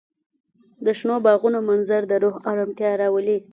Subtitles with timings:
[0.85, 3.37] د شنو باغونو منظر د روح ارامتیا راولي.